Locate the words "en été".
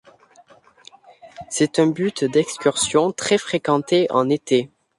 4.09-4.71